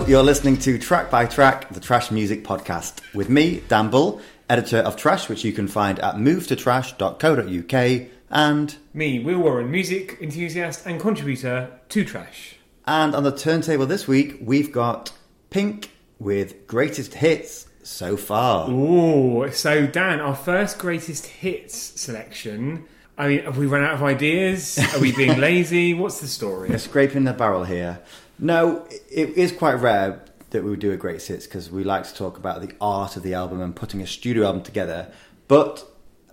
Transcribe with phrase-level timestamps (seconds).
[0.00, 4.22] Hello, you're listening to Track by Track, the Trash Music Podcast, with me, Dan Bull,
[4.48, 10.86] editor of Trash, which you can find at movetotrash.co.uk, and Me, Will Warren, music enthusiast
[10.86, 12.56] and contributor to Trash.
[12.86, 15.12] and on the turntable this week we've got
[15.50, 18.70] Pink with greatest hits so far.
[18.70, 22.84] Ooh, so Dan, our first greatest hits selection.
[23.18, 24.78] I mean, have we run out of ideas?
[24.94, 25.92] Are we being lazy?
[25.92, 26.70] What's the story?
[26.70, 28.00] We're scraping the barrel here.
[28.40, 32.04] No, it is quite rare that we would do a great sits because we like
[32.04, 35.12] to talk about the art of the album and putting a studio album together.
[35.46, 35.84] But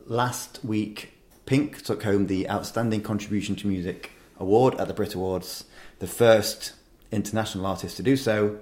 [0.05, 1.13] last week,
[1.45, 5.65] Pink took home the Outstanding Contribution to Music award at the Brit Awards,
[5.99, 6.73] the first
[7.11, 8.57] international artist to do so,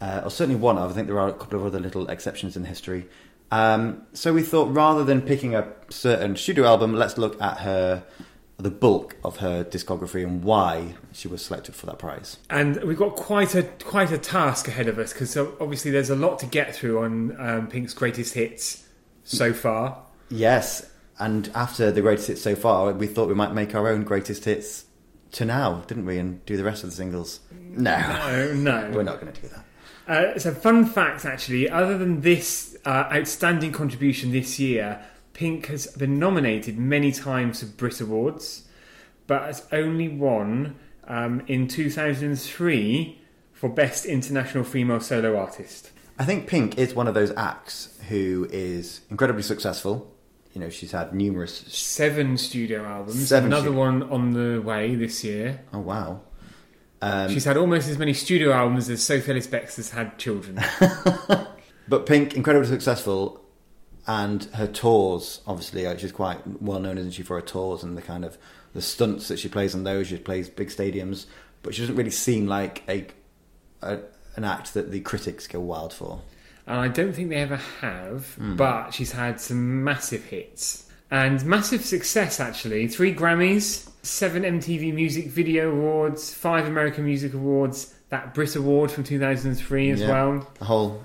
[0.00, 0.90] uh, or certainly one of.
[0.90, 3.08] I think there are a couple of other little exceptions in history.
[3.50, 8.02] Um, so we thought rather than picking a certain studio album, let's look at her,
[8.58, 12.38] the bulk of her discography and why she was selected for that prize.
[12.48, 16.16] And we've got quite a quite a task ahead of us because obviously there's a
[16.16, 18.86] lot to get through on um, Pink's greatest hits
[19.24, 20.02] so far.
[20.28, 24.04] Yes, and after the greatest hits so far, we thought we might make our own
[24.04, 24.86] greatest hits
[25.32, 26.18] to now, didn't we?
[26.18, 27.40] And do the rest of the singles.
[27.50, 29.64] No, No, no, we're not going to do that.
[30.06, 35.86] Uh, so, fun fact actually, other than this uh, outstanding contribution this year, Pink has
[35.88, 38.68] been nominated many times for Brit Awards,
[39.26, 43.18] but has only won um, in 2003
[43.52, 45.90] for Best International Female Solo Artist.
[46.18, 50.12] I think Pink is one of those acts who is incredibly successful.
[50.52, 51.58] You know, she's had numerous.
[51.74, 55.62] Seven studio albums, Seven another stu- one on the way this year.
[55.72, 56.20] Oh wow!
[57.00, 60.60] Um, She's had almost as many studio albums as Sophie Ellis Bex has had children.
[61.88, 63.41] But Pink, incredibly successful,
[64.06, 67.96] and her tours, obviously, uh, she's quite well known, isn't she, for her tours and
[67.96, 68.36] the kind of
[68.74, 70.08] the stunts that she plays on those.
[70.08, 71.26] She plays big stadiums,
[71.62, 73.06] but she doesn't really seem like a,
[73.82, 73.98] a
[74.36, 76.20] an act that the critics go wild for.
[76.66, 81.84] and I don't think they ever have, but she's had some massive hits and massive
[81.84, 82.88] success actually.
[82.88, 89.04] Three Grammys, seven MTV Music Video Awards, five American Music Awards, that Brit Award from
[89.04, 90.08] 2003 as Yeah.
[90.10, 90.50] well.
[90.58, 91.04] The whole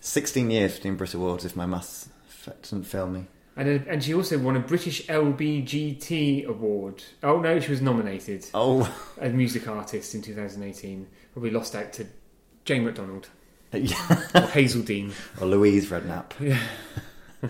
[0.00, 2.08] sixteen years between Brit Awards, if my maths
[2.44, 3.26] doesn't fail me.
[3.56, 7.02] And, uh, and she also won a British LBGT award.
[7.22, 11.06] Oh no, she was nominated Oh, as music artist in 2018.
[11.32, 12.06] Probably lost out to
[12.64, 13.28] Jane McDonald
[13.72, 13.96] yeah.
[14.34, 15.12] or Hazell Dean.
[15.40, 16.32] or Louise Redknapp.
[17.42, 17.48] Yeah.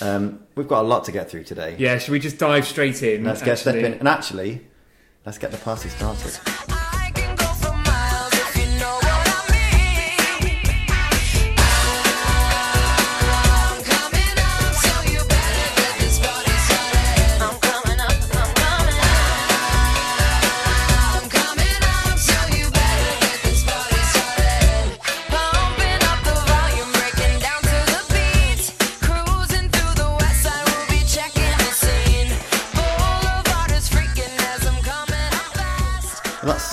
[0.00, 1.76] Um, we've got a lot to get through today.
[1.78, 3.24] Yeah, should we just dive straight in?
[3.24, 4.66] Let's get step in, and actually,
[5.24, 6.75] let's get the party started.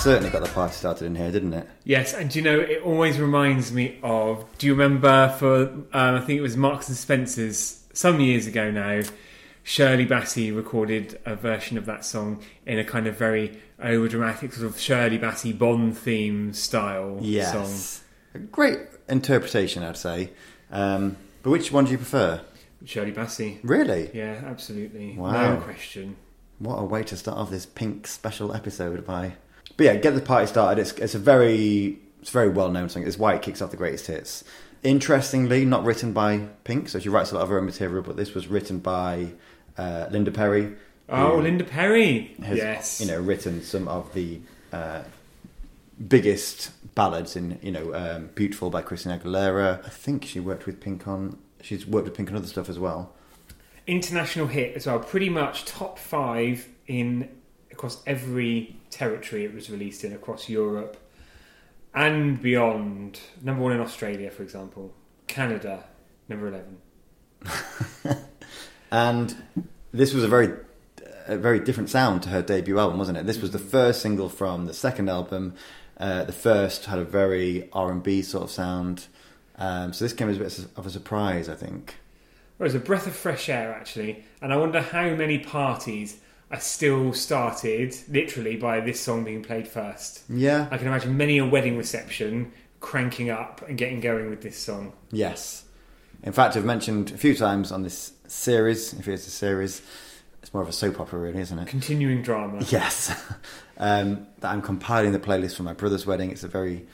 [0.04, 1.66] Certainly got the party started in here, didn't it?
[1.86, 4.46] Yes, and do you know, it always reminds me of.
[4.58, 8.70] Do you remember for, um, I think it was Marks and Spencer's some years ago
[8.70, 9.04] now,
[9.64, 14.52] Shirley Bassey recorded a version of that song in a kind of very over dramatic
[14.52, 17.20] sort of Shirley Bassey Bond theme style song.
[17.22, 18.04] Yes.
[18.34, 20.32] A great interpretation, I'd say.
[20.70, 22.42] Um, but which one do you prefer?
[22.84, 23.60] Shirley Bassey.
[23.64, 24.12] Really?
[24.14, 25.18] Yeah, absolutely.
[25.18, 25.56] Wow.
[25.56, 26.18] No question.
[26.60, 29.36] What a way to start off this pink special episode by.
[29.78, 30.82] But yeah, get the party started.
[30.82, 33.06] It's it's a very it's very well known song.
[33.06, 34.44] It's why it kicks off the greatest hits.
[34.84, 38.04] Interestingly, not written by Pink, so she writes a lot of her own material.
[38.04, 39.30] But this was written by
[39.78, 40.76] uh, Linda Perry.
[41.10, 42.36] Oh, Linda Perry.
[42.44, 43.02] has yes.
[43.02, 44.40] you know written some of the
[44.72, 45.04] uh,
[46.08, 49.86] biggest ballads in you know um, "Beautiful" by Christina Aguilera.
[49.86, 51.38] I think she worked with Pink on.
[51.62, 53.14] She's worked with Pink on other stuff as well.
[53.88, 55.00] international hit as well.
[55.00, 57.30] Pretty much top five in
[57.72, 60.98] across every territory it was released in across Europe
[61.94, 63.20] and beyond.
[63.42, 64.94] Number one in Australia, for example.
[65.28, 65.86] Canada,
[66.28, 66.78] number eleven.
[68.94, 69.36] And
[69.92, 70.56] this was a very,
[71.26, 73.26] a very different sound to her debut album, wasn't it?
[73.26, 75.56] This was the first single from the second album.
[75.98, 79.08] Uh, the first had a very R and B sort of sound.
[79.58, 81.96] Um, so this came as a bit of a surprise, I think.
[82.60, 84.24] Well, it was a breath of fresh air, actually.
[84.44, 86.20] And I wonder how many parties
[86.54, 90.24] are still started, literally, by this song being played first.
[90.30, 90.68] Yeah.
[90.70, 94.94] I can imagine many a wedding reception cranking up and getting going with this song.
[95.12, 95.66] Yes.
[96.22, 99.82] In fact, I've mentioned a few times on this series, if it's a series,
[100.44, 101.68] it's more of a soap opera, really, isn't it?
[101.68, 102.64] Continuing drama.
[102.70, 103.12] Yes.
[103.78, 106.30] um, that I'm compiling the playlist for my brother's wedding.
[106.30, 106.86] It's a very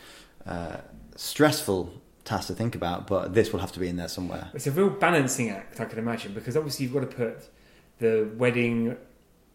[0.46, 0.78] uh,
[1.18, 1.92] stressful
[2.24, 4.52] task to think about, but this will have to be in there somewhere.
[4.54, 7.50] It's a real balancing act, I can imagine, because obviously you've got to put
[7.98, 8.96] the wedding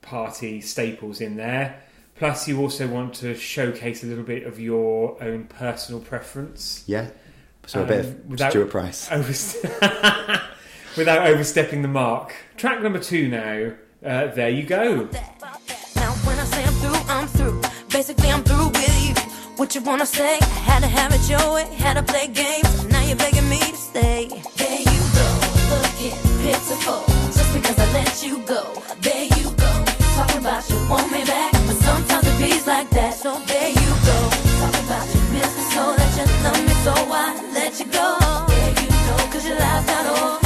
[0.05, 1.81] party staples in there.
[2.17, 7.09] Plus, you also want to showcase a little bit of your own personal preference Yeah.
[7.67, 9.09] So a bit Um, of without- Stuart Price.
[9.11, 9.65] Overst-
[10.97, 12.35] without overstepping the mark.
[12.57, 13.73] Track number two now.
[14.05, 15.09] Uh, there you go.
[15.97, 17.63] Now when I say I'm through, I'm through.
[17.91, 19.15] Basically, I'm through with you.
[19.57, 20.39] What you wanna say?
[20.41, 22.85] I had to have it your way, had to play games.
[22.91, 24.29] Now you're begging me to stay.
[24.57, 25.29] There you go,
[25.73, 27.03] looking pitiful.
[27.33, 28.83] Just because I let you go.
[29.01, 29.64] There you go,
[30.15, 33.15] talking about you want me back, but sometimes it beats like that.
[33.15, 34.17] So there you go,
[34.61, 38.09] talking about you miss me so that you love me, so I let you go.
[38.49, 40.39] There you go, 'cause you laughed out all.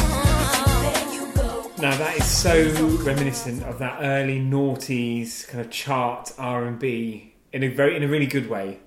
[0.82, 1.70] There you go.
[1.82, 2.54] Now that is so
[3.04, 8.02] reminiscent of that early noughties kind of chart R and B in a very in
[8.02, 8.78] a really good way.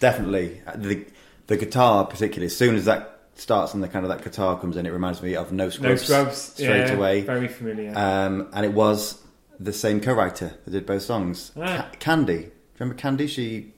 [0.00, 0.60] Definitely.
[0.74, 1.04] The,
[1.46, 4.76] the guitar, particularly, as soon as that starts and the kind of that guitar comes
[4.76, 5.88] in, it reminds me of No Scrubs.
[5.88, 7.20] No scrubs Straight yeah, away.
[7.22, 7.92] Very familiar.
[7.96, 9.18] Um, and it was
[9.60, 11.52] the same co-writer that did both songs.
[11.56, 11.88] Ah.
[12.00, 12.26] Ca- Kandi.
[12.26, 13.28] Do you remember Kandi?
[13.28, 13.72] She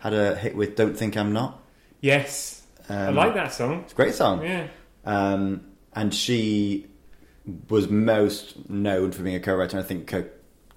[0.00, 1.60] had a hit with "Don't Think I'm Not."
[2.00, 3.80] yes, I Um, like that song.
[3.84, 4.42] It's a great song.
[4.42, 4.66] Yeah.
[5.04, 5.62] Um,
[5.94, 6.86] and she
[7.68, 9.76] was most known for being a co-writer.
[9.76, 10.28] And I think her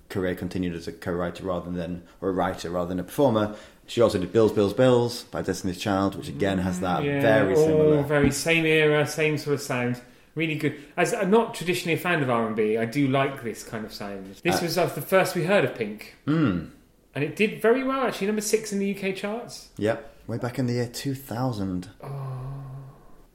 [0.10, 3.56] career continued as a co-writer rather than or a writer rather than a performer.
[3.88, 7.56] She also did "Bills, Bills, Bills" by Destiny's Child, which again has that yeah, very
[7.56, 8.02] similar.
[8.04, 10.00] very same era, same sort of sound.
[10.36, 10.76] Really good.
[10.98, 13.86] As I'm not traditionally a fan of R and B, I do like this kind
[13.86, 14.36] of sound.
[14.44, 16.70] This Uh, was uh, the first we heard of Pink, Mm.
[17.14, 18.02] and it did very well.
[18.08, 19.70] Actually, number six in the UK charts.
[19.78, 21.90] Yep, way back in the year 2000.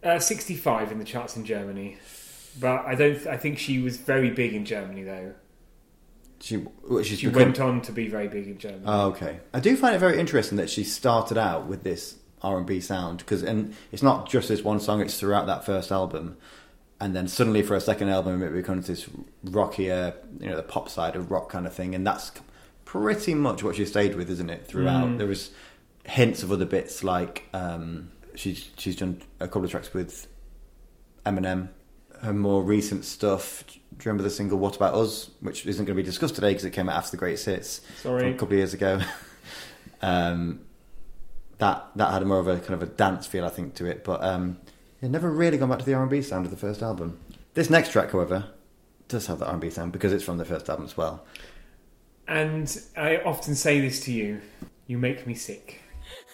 [0.02, 1.96] Uh, 65 in the charts in Germany,
[2.60, 3.26] but I don't.
[3.26, 5.34] I think she was very big in Germany though.
[6.40, 6.56] She,
[6.88, 8.84] well, she's She become- went on to be very big in Germany.
[8.86, 9.40] Oh, okay.
[9.52, 12.78] I do find it very interesting that she started out with this R and B
[12.80, 16.36] sound because, and it's not just this one song; it's throughout that first album,
[17.00, 19.08] and then suddenly for a second album, it becomes this
[19.44, 22.32] rockier, you know, the pop side of rock kind of thing, and that's
[22.84, 24.66] pretty much what she stayed with, isn't it?
[24.66, 25.18] Throughout, Mm.
[25.18, 25.50] there was
[26.04, 30.26] hints of other bits like um, she's she's done a couple of tracks with
[31.26, 31.68] Eminem.
[32.22, 33.64] Her more recent stuff.
[33.68, 36.50] Do you remember the single "What About Us," which isn't going to be discussed today
[36.50, 38.30] because it came out after the greatest hits Sorry.
[38.30, 39.00] a couple of years ago.
[40.02, 40.60] um,
[41.58, 44.02] that that had more of a kind of a dance feel, I think, to it.
[44.04, 44.58] But um,
[45.00, 47.18] it never really gone back to the R and B sound of the first album.
[47.54, 48.50] This next track, however,
[49.06, 51.24] does have the R and B sound because it's from the first album as well.
[52.26, 54.40] And I often say this to you:
[54.86, 55.80] you make me sick.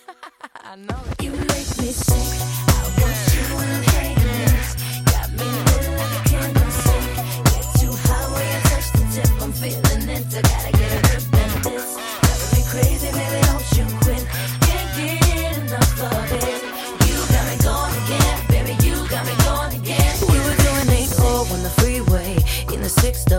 [0.56, 2.40] I know you make me sick.
[2.68, 4.74] I want you in happiness.
[5.04, 7.04] Got me lit like a candle stick.
[7.44, 9.42] Get too high when you touch the tip.
[9.42, 10.34] I'm feeling it.
[10.34, 11.96] I gotta get a grip in this.
[12.22, 13.43] Driving me crazy, baby.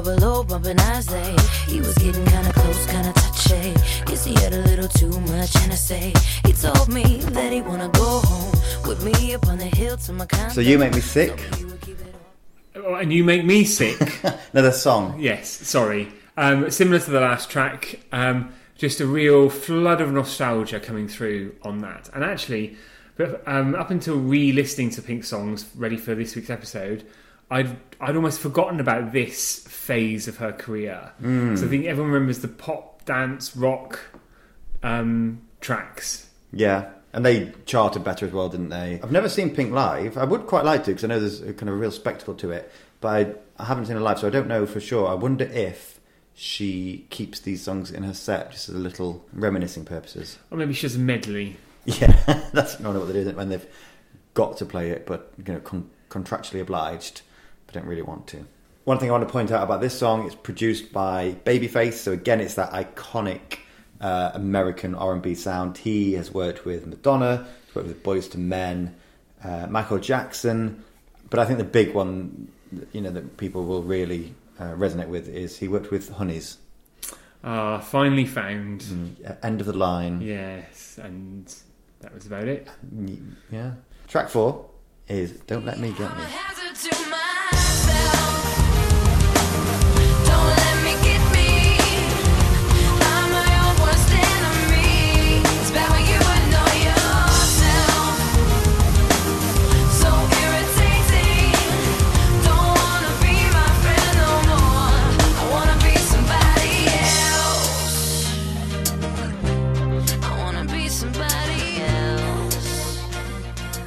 [0.06, 1.40] Double O, bumping Isaiah.
[1.68, 3.74] He was getting kinda close, kinda touchy.
[4.06, 6.14] Guess he had a little too much and I say.
[6.46, 8.52] He told me that he wanna go home
[8.88, 10.54] with me up on the hill to my condo.
[10.54, 11.40] So you make me sick.
[11.56, 12.16] He would keep it
[12.76, 12.92] all.
[12.92, 14.00] Oh, and you make me sick.
[14.54, 15.18] Another song.
[15.20, 16.12] yes, sorry.
[16.38, 21.56] Um, similar to the last track, um, just a real flood of nostalgia coming through
[21.64, 22.10] on that.
[22.14, 22.76] And actually,
[23.48, 27.06] um, up until re-listening to Pink songs, ready for this week's episode,
[27.50, 31.12] I'd I'd almost forgotten about this phase of her career.
[31.22, 34.00] So I think everyone remembers the pop, dance, rock
[34.84, 36.30] um, tracks.
[36.52, 39.00] Yeah, and they charted better as well, didn't they?
[39.02, 40.18] I've never seen Pink live.
[40.18, 42.34] I would quite like to because I know there's a kind of a real spectacle
[42.36, 45.08] to it, but I, I haven't seen her live, so I don't know for sure.
[45.08, 46.00] I wonder if
[46.34, 50.38] she keeps these songs in her set just as a little reminiscing purposes.
[50.52, 51.56] Or maybe she does a medley.
[51.86, 52.12] Yeah,
[52.54, 53.66] that's not what they do when they've
[54.34, 57.22] got to play it, but you know, con- contractually obliged,
[57.76, 58.46] don't really want to.
[58.86, 62.12] One thing I want to point out about this song, it's produced by Babyface, so
[62.12, 63.60] again, it's that iconic
[64.00, 65.78] uh, American R&B sound.
[65.80, 68.96] He has worked with Madonna, he's worked with Boyz II Men,
[69.44, 70.84] uh, Michael Jackson,
[71.30, 72.48] but I think the big one,
[72.94, 76.58] you know, that people will really uh, resonate with is he worked with Honeyz,
[77.44, 78.86] Ah, finally found.
[79.28, 80.22] uh, End of the Line.
[80.22, 81.54] Yes, and
[82.02, 82.68] that was about it.
[83.52, 83.72] Yeah.
[84.08, 84.66] Track four
[85.08, 86.24] is Don't Let Me Get I'm Me.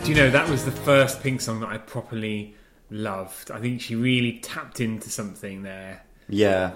[0.09, 2.55] Do you know that was the first Pink song that I properly
[2.89, 3.51] loved?
[3.51, 6.03] I think she really tapped into something there.
[6.31, 6.73] Yeah,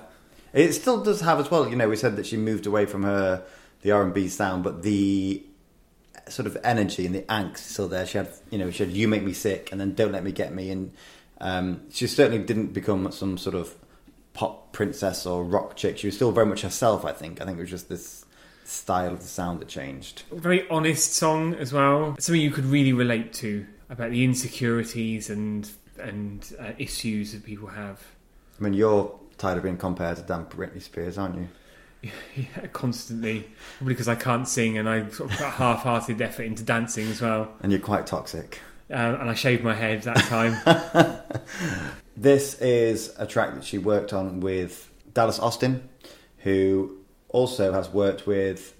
[0.53, 1.67] it still does have as well.
[1.67, 3.43] You know, we said that she moved away from her
[3.81, 5.43] the R and B sound, but the
[6.29, 8.05] sort of energy and the angst is still there.
[8.05, 10.31] She had, you know, she had "You Make Me Sick" and then "Don't Let Me
[10.31, 10.93] Get Me," and
[11.41, 13.75] um, she certainly didn't become some sort of
[14.35, 15.97] pop princess or rock chick.
[15.97, 17.07] She was still very much herself.
[17.07, 17.41] I think.
[17.41, 18.27] I think it was just this
[18.65, 20.23] style of the sound that changed.
[20.33, 22.17] Very honest song as well.
[22.19, 27.69] Something you could really relate to about the insecurities and and uh, issues that people
[27.69, 28.01] have.
[28.59, 31.49] I mean, you're tired of being compared to damn Britney Spears, aren't you?
[32.35, 33.49] Yeah, constantly.
[33.79, 37.23] Probably because I can't sing and I sort of put half-hearted effort into dancing as
[37.23, 37.53] well.
[37.63, 38.59] And you're quite toxic.
[38.91, 40.57] Uh, and I shaved my head that time.
[42.17, 45.89] This is a track that she worked on with Dallas Austin,
[46.39, 46.99] who
[47.33, 48.75] also has worked with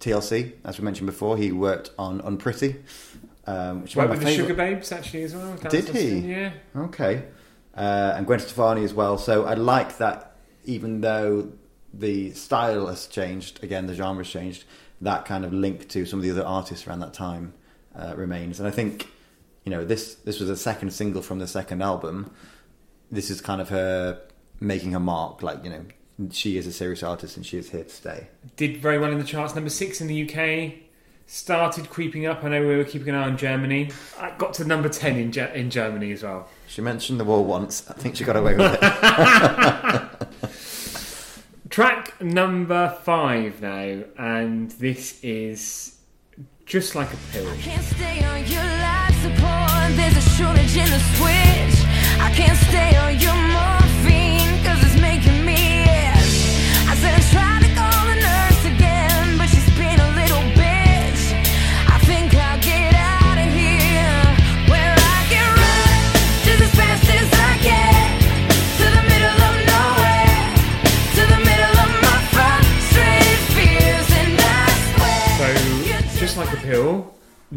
[0.00, 1.36] TLC, as we mentioned before.
[1.36, 2.76] He worked on Unpretty.
[3.46, 5.56] Um, which is one Worked with my the Sugar Babes actually as well.
[5.56, 6.16] Did he?
[6.16, 6.52] Austin, Yeah.
[6.76, 7.24] Okay.
[7.76, 9.18] Uh, and Gwen Stefani as well.
[9.18, 11.52] So I like that even though
[11.94, 14.64] the style has changed, again, the genre has changed,
[15.00, 17.54] that kind of link to some of the other artists around that time
[17.94, 18.58] uh, remains.
[18.58, 19.08] And I think,
[19.64, 22.32] you know, this, this was a second single from the second album.
[23.10, 24.20] This is kind of her
[24.58, 25.42] making her mark.
[25.42, 25.84] Like, you know,
[26.30, 28.28] she is a serious artist and she is here to stay.
[28.56, 29.54] Did very well in the charts.
[29.54, 30.72] Number six in the UK.
[31.28, 32.44] Started creeping up.
[32.44, 33.90] I know we were keeping an eye on Germany.
[34.18, 36.48] I got to number ten in Ge- in Germany as well.
[36.68, 37.88] She mentioned the war once.
[37.90, 40.28] I think she got away with it.
[41.70, 45.96] Track number five now, and this is
[46.64, 47.52] just like a pill.
[47.58, 49.96] Can't stay on your life support.
[49.96, 51.86] There's a shortage in the switch.
[52.20, 53.85] I can't stay on your morphine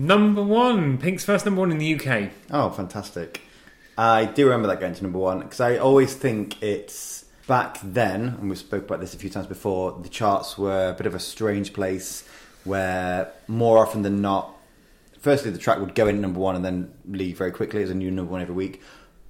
[0.10, 0.98] number one.
[0.98, 2.32] Pink's first number one in the UK.
[2.51, 3.42] Oh, fantastic.
[3.98, 8.38] I do remember that going to number one because I always think it's back then,
[8.39, 11.16] and we spoke about this a few times before, the charts were a bit of
[11.16, 12.28] a strange place
[12.63, 14.54] where more often than not,
[15.20, 17.89] firstly, the track would go in at number one and then leave very quickly as
[17.89, 18.82] a new number one every week.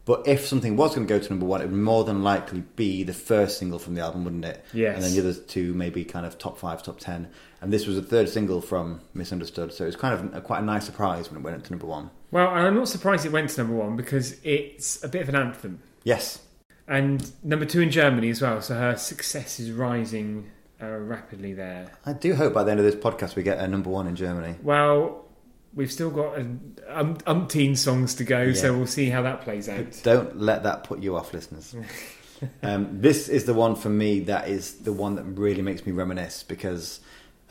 [0.05, 2.63] But if something was going to go to number one, it would more than likely
[2.75, 4.65] be the first single from the album, wouldn't it?
[4.74, 4.95] Yes.
[4.95, 7.29] And then the other two maybe kind of top five, top ten.
[7.61, 10.59] And this was the third single from M!ssundaztood, so it was kind of a, quite
[10.59, 12.09] a nice surprise when it went to number one.
[12.31, 15.35] Well, I'm not surprised it went to number one because it's a bit of an
[15.35, 15.81] anthem.
[16.03, 16.41] Yes,
[16.87, 20.49] And number two in Germany as well, so her success is rising
[20.81, 21.91] uh, rapidly there.
[22.05, 24.15] I do hope by the end of this podcast we get a number one in
[24.15, 24.55] Germany.
[24.63, 25.25] Well,
[25.73, 29.69] we've still got an um, umpteen songs to go, so we'll see how that plays
[29.69, 29.99] out.
[30.03, 31.75] Don't let that put you off, listeners.
[32.63, 35.91] um, this is the one for me that is the one that really makes me
[35.91, 37.01] reminisce because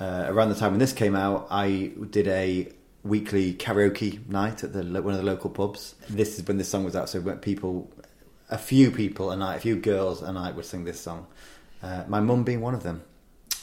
[0.00, 2.68] uh, around the time when this came out, I did a
[3.04, 5.94] weekly karaoke night at the one of the local pubs.
[6.08, 7.90] This is when this song was out, so people,
[8.50, 11.26] a few people a night, a few girls a night would sing this song.
[11.82, 13.02] Uh, my mum being one of them.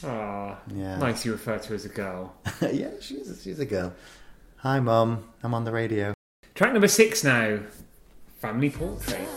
[0.04, 0.98] Ah, Yeah.
[0.98, 2.34] nice you refer to her as a girl.
[2.60, 3.92] yeah, she's she's a girl.
[4.58, 5.24] Hi, mum.
[5.42, 6.12] I'm on the radio.
[6.54, 7.60] Track number six now,
[8.40, 9.28] Family Portrait.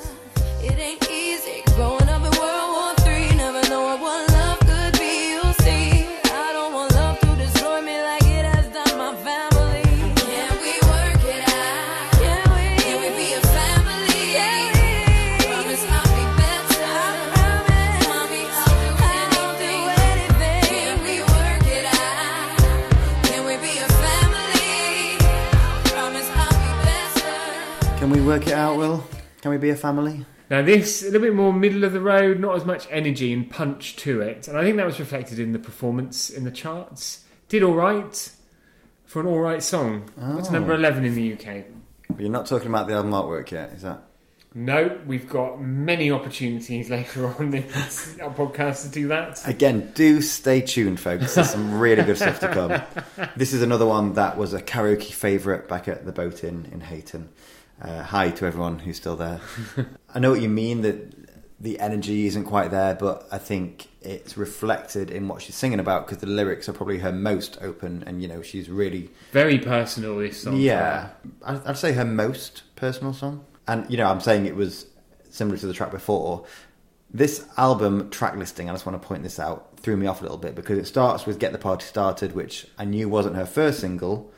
[28.29, 29.03] Work it out, Will?
[29.41, 30.23] Can we be a family?
[30.51, 33.49] Now, this, a little bit more middle of the road, not as much energy and
[33.49, 34.47] punch to it.
[34.47, 37.23] And I think that was reflected in the performance in the charts.
[37.47, 38.31] Did all right
[39.05, 40.11] for an all right song.
[40.15, 40.51] That's Oh.
[40.51, 41.65] number 11 in the UK.
[42.07, 44.03] But you're not talking about the album artwork yet, is that?
[44.53, 49.41] No, we've got many opportunities later on in this our podcast to do that.
[49.47, 51.33] Again, do stay tuned, folks.
[51.33, 53.29] There's some really good stuff to come.
[53.35, 56.81] This is another one that was a karaoke favourite back at the boat in in
[56.81, 57.29] Hayton.
[57.81, 59.39] Uh, hi to everyone who's still there.
[60.13, 61.13] I know what you mean that
[61.61, 66.05] the energy isn't quite there, but I think it's reflected in what she's singing about
[66.05, 70.17] because the lyrics are probably her most open, and you know she's really Very personal,
[70.17, 70.57] this song.
[70.57, 71.09] yeah.
[71.43, 74.87] I'd I'd say her most personal song, and you know I'm saying it was
[75.29, 76.45] similar to the track before.
[77.11, 80.23] This album track listing, I just want to point this out, threw me off a
[80.23, 83.45] little bit because it starts with "Get the Party Started," which I knew wasn't her
[83.45, 84.31] first single.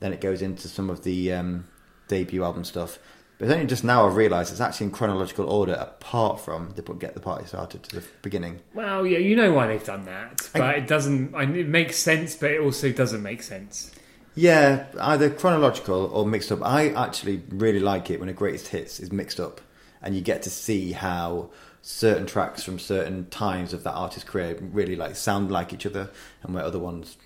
[0.00, 1.68] Then it goes into some of the um,
[2.12, 2.98] debut album stuff.
[3.38, 6.82] But it's only just now I've realised it's actually in chronological order, apart from they
[6.82, 8.60] put "Get the Party Started" to the beginning.
[8.74, 11.34] Well, yeah, you know why they've done that, but I- it doesn't.
[11.34, 13.90] It makes sense, but it also doesn't make sense.
[14.34, 16.60] Yeah, either chronological or mixed up.
[16.62, 19.60] I actually really like it when a greatest hits is mixed up,
[20.02, 21.50] and you get to see how
[21.82, 26.10] certain tracks from certain times of that artist's career really like sound like each other,
[26.42, 27.16] and where other ones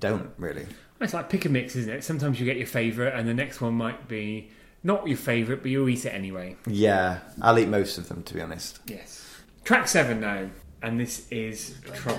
[0.00, 0.66] don't really.
[1.00, 2.04] It's like pick a mix, isn't it?
[2.04, 4.50] Sometimes you get your favourite, and the next one might be
[4.82, 6.56] not your favourite, but you'll eat it anyway.
[6.66, 8.80] Yeah, I'll eat most of them to be honest.
[8.86, 9.24] Yes.
[9.64, 10.50] Track seven now,
[10.82, 12.18] and this is Trouble.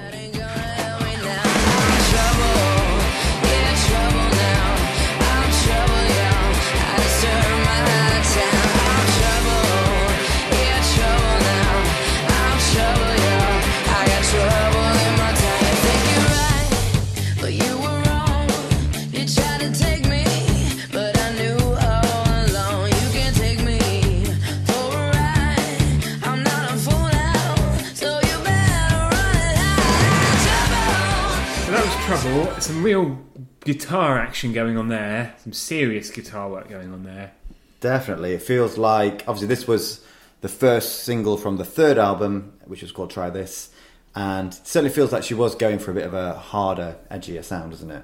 [32.09, 32.23] Trouble.
[32.23, 32.61] So that was Trouble.
[32.61, 33.19] Some real
[33.61, 35.35] guitar action going on there.
[35.43, 37.33] Some serious guitar work going on there.
[37.81, 40.03] Definitely, it feels like obviously this was
[40.41, 43.69] the first single from the third album, which was called "Try This,"
[44.15, 47.43] and it certainly feels like she was going for a bit of a harder, edgier
[47.43, 48.03] sound, doesn't it?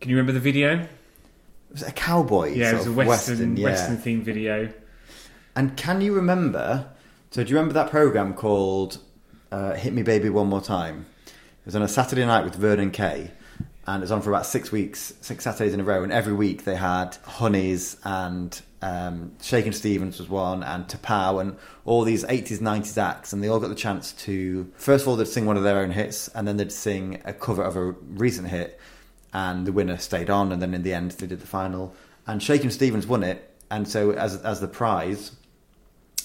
[0.00, 0.80] Can you remember the video?
[0.80, 0.88] It
[1.70, 2.54] was it a cowboy?
[2.54, 3.64] Yeah, it was a of western yeah.
[3.64, 4.68] western themed video.
[5.54, 6.88] And can you remember?
[7.30, 8.98] So, do you remember that program called
[9.52, 11.06] uh, "Hit Me, Baby, One More Time"?
[11.62, 13.30] It was on a Saturday night with Vernon Kay,
[13.86, 16.02] and it was on for about six weeks, six Saturdays in a row.
[16.02, 21.56] And every week they had Honeyz and um, Shakin' Stevens was one, and T'Pau, and
[21.84, 25.14] all these eighties, nineties acts, and they all got the chance to first of all
[25.14, 27.92] they'd sing one of their own hits, and then they'd sing a cover of a
[27.92, 28.80] recent hit,
[29.32, 31.94] and the winner stayed on, and then in the end they did the final,
[32.26, 35.30] and Shakin' Stevens won it, and so as as the prize.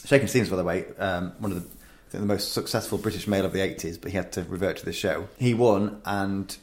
[0.04, 1.77] Shakin' Stevens, by the way, um, one of the,
[2.12, 4.96] the most successful British male of the 80s, but he had to revert to this
[4.96, 5.28] show.
[5.38, 6.56] He won and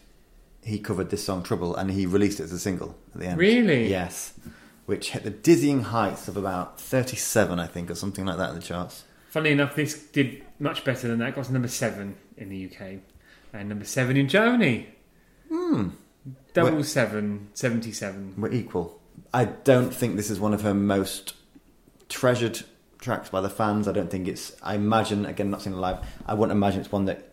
[0.62, 3.38] he covered this song Trouble and he released it as a single at the end.
[3.38, 3.88] Really?
[3.88, 4.34] Yes.
[4.86, 8.56] Which hit the dizzying heights of about 37, I think, or something like that in
[8.56, 9.04] the charts.
[9.30, 11.30] Funnily enough, this did much better than that.
[11.30, 13.00] It got to number seven in the UK
[13.52, 14.88] and number seven in Germany.
[15.48, 15.88] Hmm.
[16.52, 16.86] Double Wait.
[16.86, 18.34] seven, 77.
[18.38, 19.00] We're equal.
[19.32, 21.34] I don't think this is one of her most
[22.08, 22.62] treasured
[23.04, 23.86] tracks by the fans.
[23.86, 24.56] I don't think it's.
[24.62, 25.98] I imagine again, not seeing it live.
[26.26, 27.28] I wouldn't imagine it's one that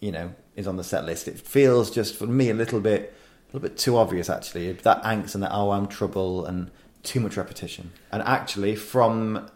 [0.00, 1.28] you know is on the set list.
[1.28, 3.12] It feels just for me a little bit,
[3.44, 4.72] a little bit too obvious actually.
[4.72, 6.70] That angst and that oh I'm trouble and
[7.02, 7.92] too much repetition.
[8.10, 9.50] And actually, from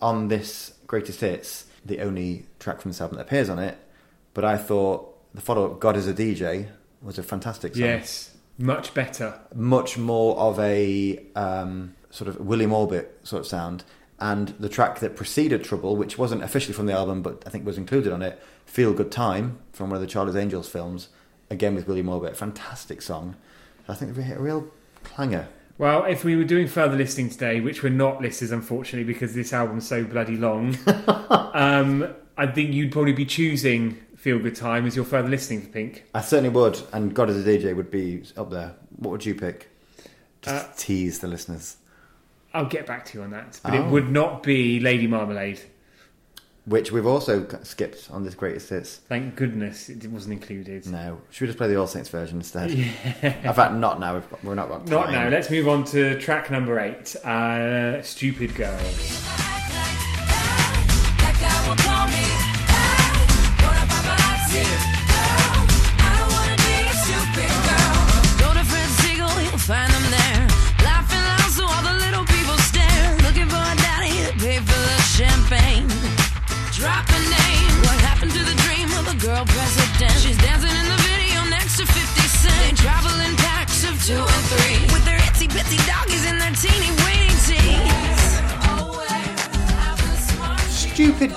[0.00, 3.78] on this greatest hits, the only track from this album that appears on it.
[4.34, 6.68] But I thought the follow up, "God is a DJ,"
[7.02, 9.38] was a fantastic song Yes, much better.
[9.54, 13.84] much more of a um, sort of William Orbit sort of sound.
[14.22, 17.66] And the track that preceded Trouble, which wasn't officially from the album, but I think
[17.66, 21.08] was included on it, Feel Good Time, from one of the Charlie's Angels films,
[21.50, 22.36] again with William Orbit.
[22.36, 23.34] Fantastic song.
[23.88, 24.68] I think it hit a real
[25.02, 25.48] clanger.
[25.76, 29.52] Well, if we were doing further listening today, which we're not listeners, unfortunately, because this
[29.52, 30.78] album's so bloody long,
[31.52, 35.68] um, I think you'd probably be choosing Feel Good Time as your further listening for
[35.70, 36.04] Pink.
[36.14, 38.76] I certainly would, and God as a DJ would be up there.
[38.98, 39.68] What would you pick?
[40.42, 41.78] Just Uh, tease the listeners.
[42.54, 43.60] I'll get back to you on that.
[43.62, 43.76] But Oh.
[43.76, 45.60] it would not be Lady Marmalade.
[46.64, 48.96] Which we've also skipped on this greatest hits.
[49.08, 50.86] Thank goodness it wasn't included.
[50.86, 51.20] No.
[51.30, 52.70] Should we just play the All Saints version instead?
[53.22, 54.14] In fact, not now.
[54.14, 55.28] We've got- We're not got Not now.
[55.28, 59.22] Let's move on to track number eight uh, Stupid Girls.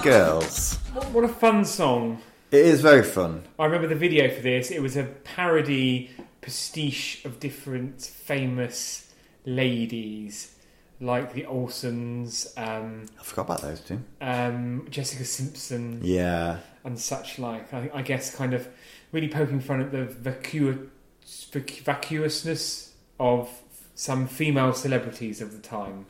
[0.05, 0.75] Girls.
[1.13, 2.21] What a fun song.
[2.51, 3.43] It is very fun.
[3.57, 4.69] I remember the video for this.
[4.69, 9.11] It was a parody pastiche of different famous
[9.47, 10.55] ladies,
[11.01, 13.99] like the Olsens, um, I forgot about those two.
[14.21, 16.59] um, Jessica Simpson, Yeah.
[16.83, 17.73] and such like.
[17.73, 18.67] I, I guess kind of
[19.11, 20.87] really poking fun at the vacu-
[21.25, 23.49] vacu- vacuousness of
[23.95, 26.05] some female celebrities of the time.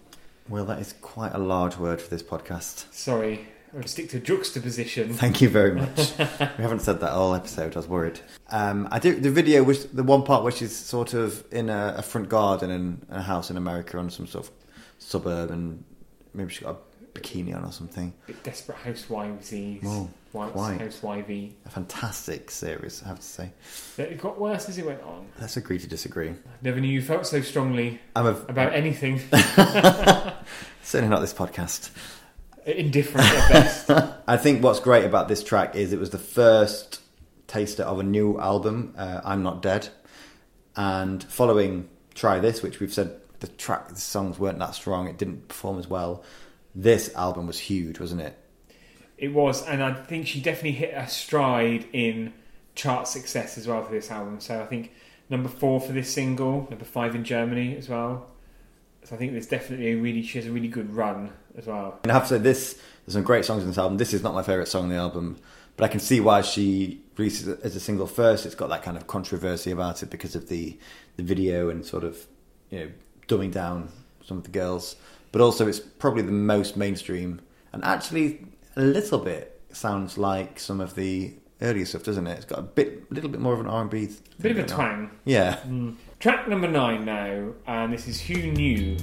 [0.49, 2.93] Well, that is quite a large word for this podcast.
[2.93, 3.47] Sorry,
[3.85, 5.13] Stick to juxtaposition.
[5.13, 6.17] Thank you very much.
[6.19, 7.75] we haven't said that all episode.
[7.75, 8.19] I was worried.
[8.49, 11.95] Um, I do the video, which the one part which is sort of in a,
[11.97, 14.51] a front garden in a house in America on some sort of
[14.99, 15.83] suburb, and
[16.33, 18.13] maybe she got a bikini on or something.
[18.27, 19.79] bit desperate housewivesy.
[19.85, 20.79] Oh, quite.
[20.79, 21.53] housewivey.
[21.65, 23.51] A fantastic series, I have to say.
[23.97, 25.25] It got worse as it went on.
[25.39, 26.33] Let's agree to disagree.
[26.61, 29.19] Never knew you felt so strongly I'm a, about anything.
[30.83, 31.89] certainly not this podcast.
[32.65, 33.91] Indifferent at best.
[34.27, 37.01] I think what's great about this track is it was the first
[37.47, 39.89] taster of a new album, uh, I'm Not Dead.
[40.75, 45.17] And following Try This, which we've said the track, the songs weren't that strong, it
[45.17, 46.23] didn't perform as well.
[46.73, 48.37] This album was huge, wasn't it?
[49.17, 52.33] It was, and I think she definitely hit a stride in
[52.73, 54.39] chart success as well for this album.
[54.39, 54.91] So I think
[55.29, 58.27] number four for this single, number five in Germany as well.
[59.03, 61.99] So I think there's definitely a really she has a really good run as well.
[62.03, 63.97] And I have to say, this there's some great songs in this album.
[63.97, 65.37] This is not my favourite song on the album,
[65.77, 68.45] but I can see why she released it as a single first.
[68.45, 70.77] It's got that kind of controversy about it because of the
[71.17, 72.25] the video and sort of
[72.69, 72.91] you know
[73.27, 73.89] dumbing down
[74.23, 74.95] some of the girls,
[75.31, 77.41] but also it's probably the most mainstream
[77.75, 82.37] and actually a little bit sounds like some of the earlier stuff, doesn't it?
[82.37, 84.59] It's got a bit, a little bit more of an R and B, Bit of
[84.59, 85.11] a twang.
[85.25, 85.95] Yeah, mm.
[86.19, 88.97] Track number nine now, and this is Who Knew.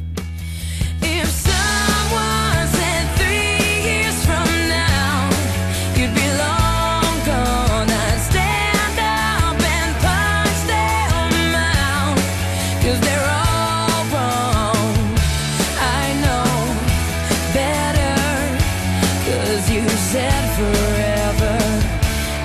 [20.56, 21.58] Forever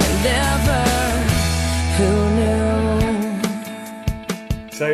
[0.05, 0.83] and ever.
[1.97, 2.47] Who knew?
[4.71, 4.87] So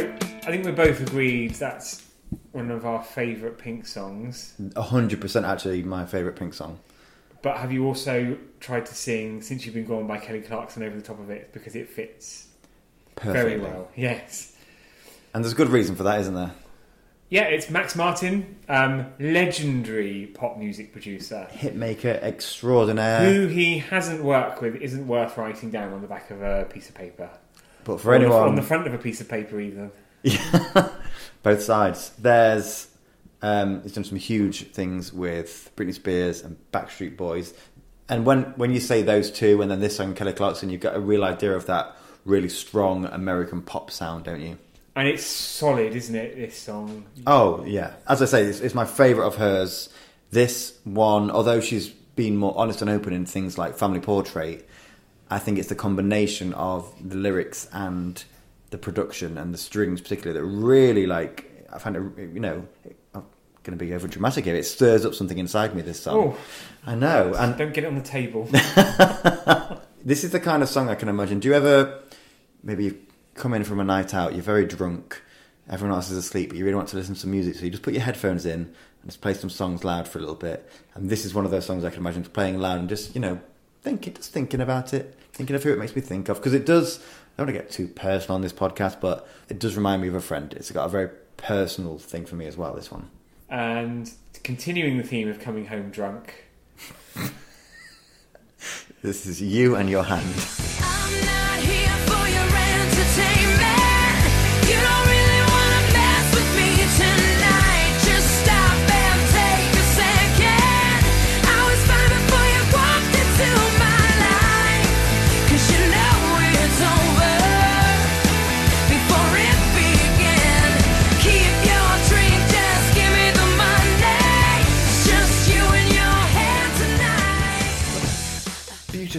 [0.45, 2.03] I think we both agreed that's
[2.51, 4.53] one of our favourite Pink songs.
[4.77, 5.45] hundred percent.
[5.45, 6.79] Actually, my favourite Pink song.
[7.41, 10.95] But have you also tried to sing "Since You've Been Gone" by Kelly Clarkson over
[10.95, 12.47] the top of it because it fits
[13.15, 13.57] Perfectly.
[13.57, 13.89] very well?
[13.95, 14.55] Yes.
[15.33, 16.51] and there's a good reason for that, isn't there?
[17.33, 21.47] Yeah, it's Max Martin, um, legendary pop music producer.
[21.51, 23.27] Hitmaker extraordinaire.
[23.33, 26.89] Who he hasn't worked with isn't worth writing down on the back of a piece
[26.89, 27.31] of paper.
[27.85, 29.89] But for Or on the- anyone on the front of a piece of paper, either.
[31.41, 32.11] both sides.
[32.19, 32.87] There's
[33.41, 37.55] um, he's done some huge things with Britney Spears and Backstreet Boys,
[38.09, 40.95] and when when you say those two, and then this song Kelly Clarkson, you've got
[40.95, 44.59] a real idea of that really strong American pop sound, don't you?
[44.95, 46.35] And it's solid, isn't it?
[46.35, 47.05] This song.
[47.25, 49.89] Oh yeah, as I say, it's, it's my favourite of hers.
[50.31, 54.67] This one, although she's been more honest and open in things like Family Portrait,
[55.29, 58.23] I think it's the combination of the lyrics and
[58.69, 61.49] the production and the strings, particularly, that really like.
[61.71, 62.03] I find it,
[62.33, 62.67] you know,
[63.15, 63.25] I'm
[63.63, 64.55] going to be over dramatic here.
[64.55, 65.81] It stirs up something inside me.
[65.81, 66.37] This song, Oh,
[66.85, 68.43] I know, and don't get it on the table.
[70.05, 71.39] this is the kind of song I can imagine.
[71.39, 71.99] Do you ever
[72.63, 72.93] maybe
[73.35, 75.21] come in from a night out, you're very drunk,
[75.69, 77.71] everyone else is asleep, but you really want to listen to some music, so you
[77.71, 80.69] just put your headphones in and just play some songs loud for a little bit.
[80.95, 83.21] And this is one of those songs I can imagine playing loud and just, you
[83.21, 83.39] know,
[83.81, 86.37] thinking, just thinking about it, thinking of who it makes me think of.
[86.37, 87.01] Because it does, I
[87.43, 90.15] don't want to get too personal on this podcast, but it does remind me of
[90.15, 90.53] a friend.
[90.53, 93.09] It's got a very personal thing for me as well, this one.
[93.49, 94.11] and
[94.43, 96.45] continuing the theme of coming home drunk.
[99.01, 101.72] This is you and your hand.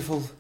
[0.07, 0.31] Beautiful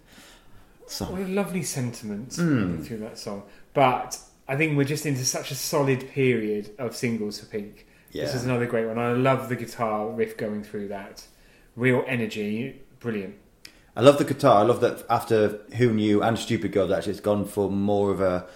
[1.08, 2.82] What a lovely sentiment Hmm.
[2.82, 3.44] through that song.
[3.72, 7.86] But I think we're just into such a solid period of singles for Pink.
[8.12, 8.98] This is another great one.
[8.98, 11.24] I love the guitar riff going through that.
[11.74, 13.34] Real energy, brilliant.
[13.96, 14.58] I love the guitar.
[14.60, 18.20] I love that after Who Knew and Stupid Girls, actually, it's gone for more of
[18.20, 18.46] a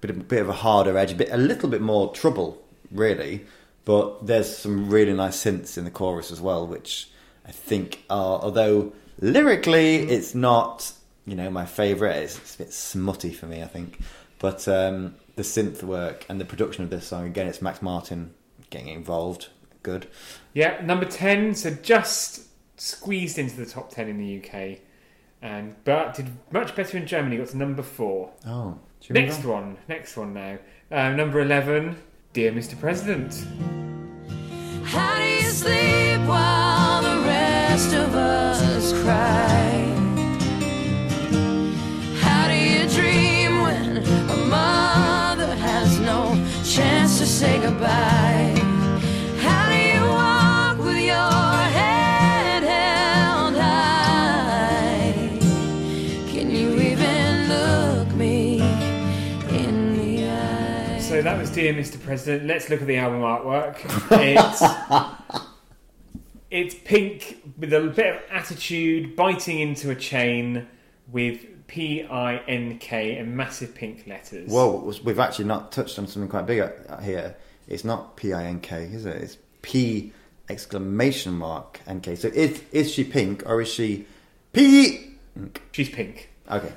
[0.00, 3.44] bit of, bit of a harder edge, a bit, a little bit more trouble, really.
[3.84, 7.10] But there's some really nice synths in the chorus as well, which
[7.46, 10.92] I think are, although lyrically it's not,
[11.26, 12.16] you know, my favourite.
[12.16, 13.98] It's, it's a bit smutty for me, I think.
[14.38, 18.34] But um, the synth work and the production of this song, again, it's Max Martin
[18.70, 19.48] getting involved.
[19.82, 20.06] Good.
[20.54, 22.44] Yeah, number 10, so just
[22.80, 24.78] squeezed into the top 10 in the UK.
[25.40, 28.30] And but did much better in Germany, got to number 4.
[28.46, 29.52] Oh, do you Next remember?
[29.52, 30.58] one, next one now.
[30.90, 31.96] Uh, number 11,
[32.32, 32.78] Dear Mr.
[32.78, 33.44] President.
[34.84, 38.77] How do you sleep while the rest of us
[47.38, 48.52] say goodbye.
[49.38, 55.38] How do you walk with your head held high?
[56.26, 58.60] Can you even look me
[59.50, 60.98] in the eye?
[60.98, 62.02] So that was Dear Mr.
[62.02, 62.48] President.
[62.48, 63.76] Let's look at the album artwork.
[66.50, 70.66] It's, it's pink with a bit of attitude, biting into a chain
[71.10, 74.50] with P I N K and massive pink letters.
[74.50, 76.62] Whoa, we've actually not touched on something quite big
[77.02, 77.36] here.
[77.66, 79.16] It's not P I N K, is it?
[79.16, 80.12] It's P
[80.48, 82.14] exclamation mark N K.
[82.14, 84.06] So is is she pink or is she
[84.52, 85.16] P?
[85.72, 86.72] She's pink Okay.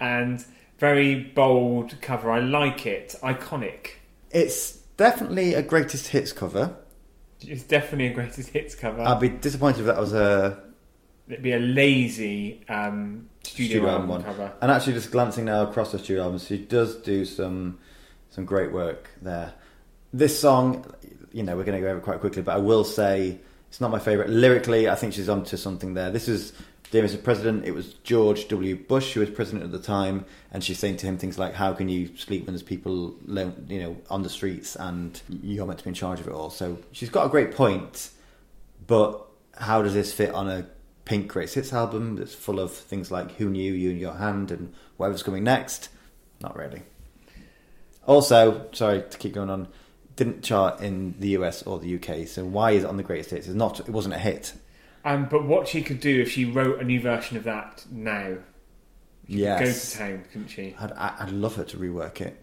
[0.00, 0.44] and
[0.78, 2.30] very bold cover.
[2.30, 3.14] I like it.
[3.22, 3.90] Iconic.
[4.30, 6.76] It's definitely a greatest hits cover.
[7.42, 9.02] It's definitely a greatest hits cover.
[9.02, 10.62] I'd be disappointed if that was a
[11.28, 14.22] It'd be a lazy um, studio, studio album album one.
[14.24, 14.52] cover.
[14.60, 17.78] And actually, just glancing now across the studio albums, she does do some
[18.30, 19.54] some great work there.
[20.12, 20.84] This song,
[21.32, 23.80] you know, we're going to go over it quite quickly, but I will say it's
[23.80, 24.88] not my favourite lyrically.
[24.88, 26.10] I think she's onto something there.
[26.10, 26.52] This is
[26.94, 27.20] Dear Mr.
[27.20, 27.64] President.
[27.64, 28.76] It was George W.
[28.76, 31.72] Bush who was president at the time, and she's saying to him things like, "How
[31.72, 35.84] can you sleep when there's people, you know, on the streets, and you're meant to
[35.86, 38.10] be in charge of it all?" So she's got a great point,
[38.86, 39.26] but
[39.56, 40.68] how does this fit on a
[41.04, 44.52] Pink Greatest Hits album that's full of things like Who Knew You in Your Hand
[44.52, 45.88] and whatever's coming next?
[46.40, 46.82] Not really.
[48.06, 49.66] Also, sorry to keep going on,
[50.14, 53.30] didn't chart in the US or the UK, so why is it on the Greatest
[53.30, 53.48] Hits?
[53.48, 54.52] It's not, it wasn't a hit.
[55.04, 58.36] Um, but what she could do if she wrote a new version of that now,
[59.26, 59.60] Yes.
[59.60, 60.74] go to town, couldn't she?
[60.78, 62.42] I'd, I- I'd love her to rework it.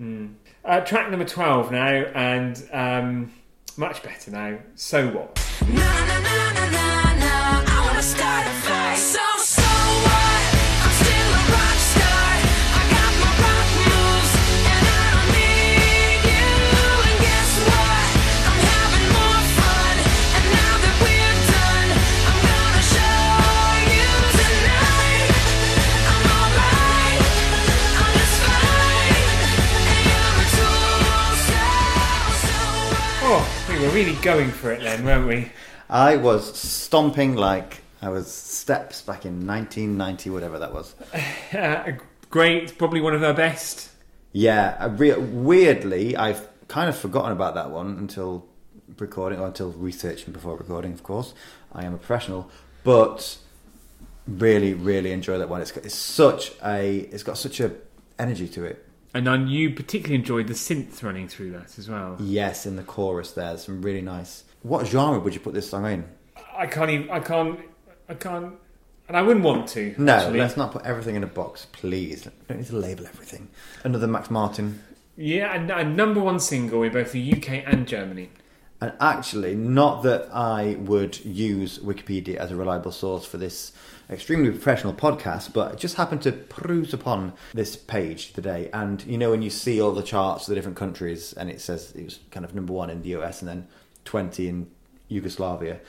[0.65, 3.31] Uh, track number 12 now, and um,
[3.77, 4.57] much better now.
[4.75, 5.39] So what?
[5.67, 7.61] Na na na
[33.91, 35.51] were really going for it then, weren't we?
[35.89, 40.95] I was stomping like I was steps back in 1990, whatever that was.
[41.53, 41.91] Uh,
[42.29, 43.89] great, probably one of her best.
[44.31, 48.45] Yeah, re- weirdly, I've kind of forgotten about that one until
[48.97, 50.93] recording, or until researching before recording.
[50.93, 51.33] Of course,
[51.73, 52.49] I am a professional,
[52.85, 53.37] but
[54.25, 55.59] really, really enjoy that one.
[55.61, 57.73] It's, got- it's such a, it's got such a
[58.17, 58.87] energy to it.
[59.13, 62.17] And I you particularly enjoyed the synth running through that as well.
[62.19, 64.45] Yes, in the chorus, there's some really nice.
[64.61, 66.05] What genre would you put this song in?
[66.55, 67.09] I can't even.
[67.09, 67.59] I can't.
[68.07, 68.55] I can't.
[69.07, 69.93] And I wouldn't want to.
[69.97, 70.39] No, actually.
[70.39, 72.25] let's not put everything in a box, please.
[72.25, 73.49] We don't need to label everything.
[73.83, 74.81] Another Max Martin.
[75.17, 78.29] Yeah, and a number one single in both the UK and Germany.
[78.81, 83.73] And actually, not that I would use Wikipedia as a reliable source for this
[84.09, 88.71] extremely professional podcast, but I just happened to peruse upon this page today.
[88.73, 91.61] And you know, when you see all the charts of the different countries, and it
[91.61, 93.67] says it was kind of number one in the US and then
[94.05, 94.71] 20 in
[95.09, 95.79] Yugoslavia,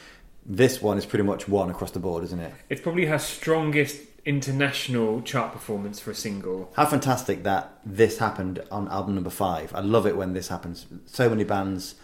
[0.45, 2.53] this one is pretty much one across the board, isn't it?
[2.69, 6.71] It's probably her strongest international chart performance for a single.
[6.77, 9.75] How fantastic that this happened on album number five.
[9.75, 10.87] I love it when this happens.
[11.07, 11.95] So many bands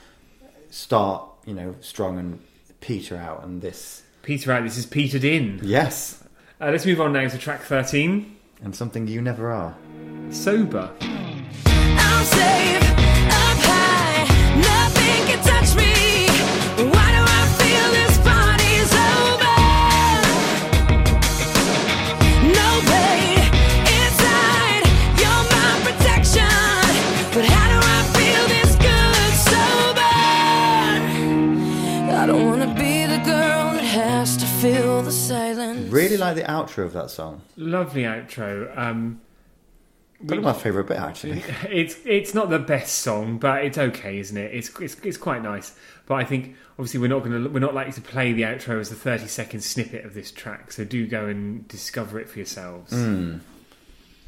[0.70, 2.40] start, you know, strong and
[2.80, 4.62] peter out, and this, Peter out.
[4.64, 5.60] This is petered in.
[5.62, 6.22] yes,
[6.60, 8.36] Uh, let's move on now to track thirteen.
[8.62, 9.76] and something you never are.
[10.30, 10.90] Sober.
[36.34, 37.42] Like the outro of that song.
[37.56, 38.76] Lovely outro.
[38.76, 39.20] Um,
[40.18, 41.44] Probably my favourite bit, actually.
[41.70, 44.52] it's it's not the best song, but it's okay, isn't it?
[44.52, 45.76] It's it's, it's quite nice.
[46.06, 48.80] But I think obviously we're not going to we're not likely to play the outro
[48.80, 50.72] as the thirty second snippet of this track.
[50.72, 52.92] So do go and discover it for yourselves.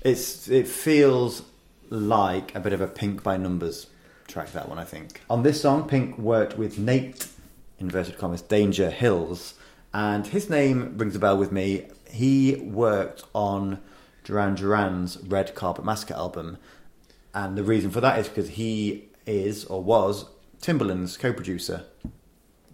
[0.02, 1.42] It's it feels
[1.88, 3.88] like a bit of a Pink by Numbers
[4.28, 4.52] track.
[4.52, 5.22] That one, I think.
[5.28, 7.26] On this song, Pink worked with Nate
[7.80, 9.54] inverted commas Danja Hills,
[9.92, 11.86] and his name rings a bell with me.
[12.10, 13.80] He worked on
[14.24, 16.58] Duran Duran's Red Carpet Massacre album,
[17.34, 20.26] and the reason for that is because he is or was
[20.60, 21.84] Timbaland's co-producer.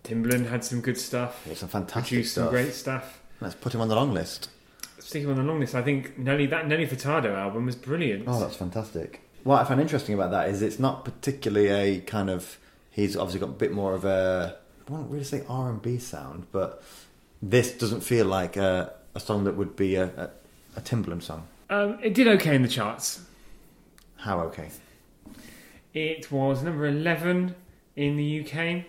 [0.03, 1.47] Timberland had some good stuff.
[1.47, 2.51] It's some fantastic Produced some stuff.
[2.53, 3.23] great stuff.
[3.41, 4.51] Let's put him on the long list.
[4.99, 8.25] Sticking on the long list, I think Nelly that Nelly Furtado album was brilliant.
[8.27, 9.21] Oh, that's fantastic.
[9.45, 12.59] What I find interesting about that is it's not particularly a kind of.
[12.91, 14.57] He's obviously got a bit more of a.
[14.89, 16.83] I won't really say R and B sound, but
[17.51, 20.31] this doesn't feel like a, a song that would be a, a,
[20.77, 21.47] a Timbaland song.
[21.71, 23.23] Um, it did okay in the charts.
[24.17, 24.71] How okay?
[25.95, 27.55] It was number 11
[27.95, 28.85] in the UK,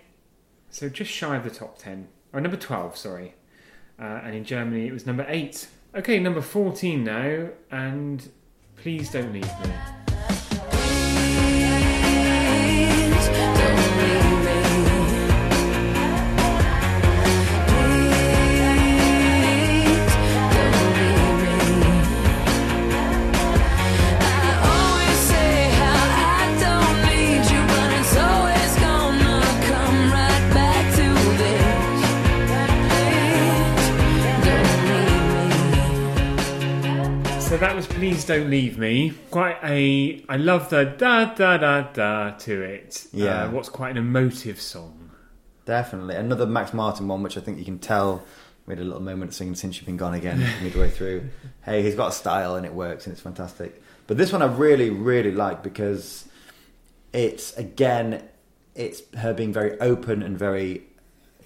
[0.69, 2.07] so just shy of the top 10.
[2.33, 3.35] Or number 12, sorry.
[3.99, 5.67] Uh, and in Germany, it was number 8.
[5.95, 8.29] Okay, number 14 now, and
[8.75, 9.71] Please Don't Leave Me.
[37.57, 39.13] So that was Please Don't Leave Me.
[39.31, 40.23] Quite a.
[40.29, 43.07] I love the da da da da to it.
[43.11, 43.45] Yeah.
[43.45, 45.09] Uh, what's quite an emotive song.
[45.65, 46.17] Definitely.
[46.17, 48.23] Another Max Martin one, which I think you can tell
[48.67, 51.29] we had a little moment singing Since You've Been Gone Again midway through.
[51.65, 53.81] Hey, he's got a style and it works and it's fantastic.
[54.05, 56.25] But this one I really, really like because
[57.11, 58.21] it's, again,
[58.75, 60.83] it's her being very open and very,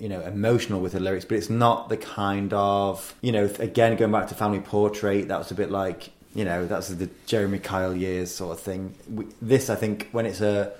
[0.01, 3.95] you know, emotional with the lyrics, but it's not the kind of, you know, again,
[3.95, 7.59] going back to Family Portrait, that was a bit like, you know, that's the Jeremy
[7.59, 8.95] Kyle years sort of thing.
[9.07, 10.73] We, this, I think, when it's a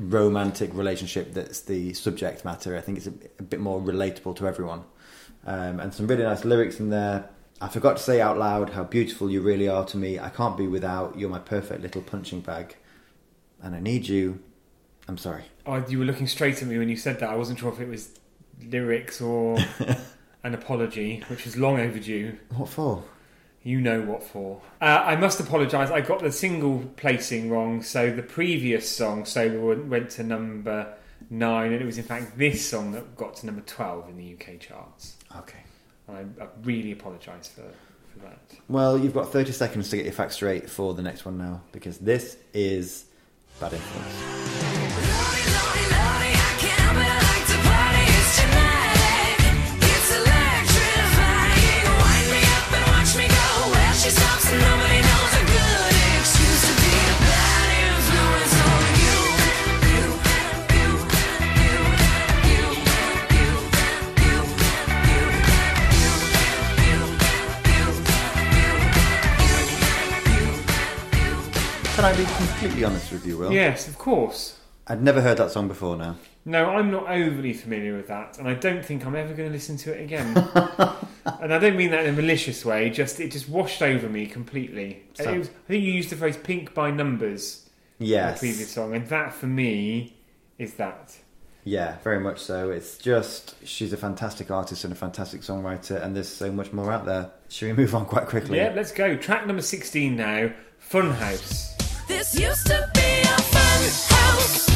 [0.00, 2.76] romantic relationship that's the subject matter.
[2.76, 4.82] I think it's a, a bit more relatable to everyone.
[5.46, 7.28] Um, and some really nice lyrics in there.
[7.60, 10.18] I forgot to say out loud how beautiful you really are to me.
[10.18, 11.14] I can't be without.
[11.14, 11.20] You.
[11.20, 12.74] You're my perfect little punching bag.
[13.62, 14.40] And I need you.
[15.06, 15.44] I'm sorry.
[15.66, 17.30] Oh, you were looking straight at me when you said that.
[17.30, 18.18] I wasn't sure if it was
[18.62, 19.58] lyrics or
[20.44, 22.36] an apology, which is long overdue.
[22.50, 23.02] What for?
[23.62, 24.60] You know what for.
[24.80, 25.90] Uh, I must apologise.
[25.90, 27.82] I got the single placing wrong.
[27.82, 30.94] So the previous song, Sober, went to number
[31.30, 34.34] nine, and it was in fact this song that got to number twelve in the
[34.34, 35.16] UK charts.
[35.36, 35.60] Okay.
[36.08, 37.62] I, I really apologise for,
[38.12, 38.38] for that.
[38.68, 41.62] Well, you've got 30 seconds to get your facts straight for the next one now,
[41.72, 43.06] because this is
[43.58, 44.94] Bad Influence.
[72.04, 73.50] Can I be completely honest with you, Will?
[73.50, 74.58] Yes, of course.
[74.86, 76.16] I'd never heard that song before now.
[76.44, 79.52] No, I'm not overly familiar with that, and I don't think I'm ever going to
[79.54, 80.36] listen to it again.
[81.24, 82.90] and I don't mean that in a malicious way.
[82.90, 85.02] Just it just washed over me completely.
[85.18, 88.10] Uh, so- It was- I think you used the phrase "pink by numbers" in the
[88.10, 88.38] Yes.
[88.38, 90.14] previous song, and that for me
[90.58, 91.16] is that.
[91.64, 92.68] Yeah, very much so.
[92.70, 96.92] It's just she's a fantastic artist and a fantastic songwriter, and there's so much more
[96.92, 97.30] out there.
[97.48, 98.58] Should we move on quite quickly?
[98.58, 99.16] Yeah, let's go.
[99.16, 100.50] Track number sixteen now.
[100.86, 101.73] Funhouse.
[102.06, 104.66] This used to be a fun house,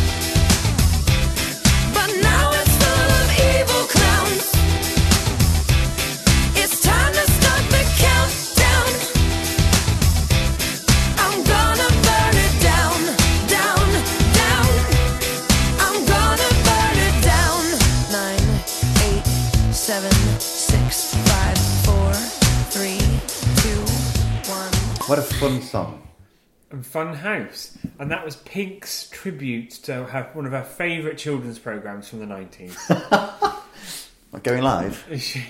[1.93, 4.47] but now it's full of evil clowns.
[6.57, 8.91] It's time to start the countdown.
[11.25, 12.99] I'm gonna burn it down,
[13.47, 13.87] down,
[14.41, 14.71] down.
[15.85, 17.63] I'm gonna burn it down.
[18.11, 18.49] Nine,
[19.07, 19.27] eight,
[19.75, 22.13] seven, six, five, four,
[22.73, 23.01] three,
[23.63, 23.81] two,
[24.51, 24.73] one.
[25.09, 26.08] What a fun song.
[26.71, 31.59] And Fun House, and that was Pink's tribute to her, one of her favourite children's
[31.59, 32.77] programs from the nineties.
[34.33, 35.07] Like going live.
[35.19, 35.45] she,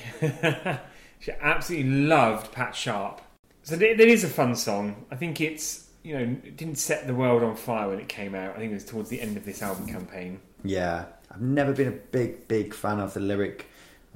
[1.18, 3.20] she absolutely loved Pat Sharp.
[3.64, 5.04] So it, it is a fun song.
[5.10, 8.34] I think it's you know it didn't set the world on fire when it came
[8.34, 8.54] out.
[8.54, 10.40] I think it was towards the end of this album campaign.
[10.62, 13.66] Yeah, I've never been a big, big fan of the lyric.